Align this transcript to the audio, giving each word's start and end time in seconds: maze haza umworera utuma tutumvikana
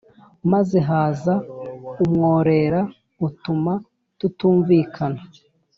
maze 0.51 0.77
haza 0.89 1.33
umworera 2.03 2.81
utuma 3.27 3.73
tutumvikana 4.19 5.21